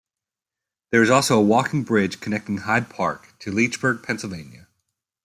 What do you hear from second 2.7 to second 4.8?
Park to Leechburg, Pennsylvania.